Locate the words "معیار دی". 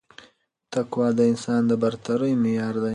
2.41-2.89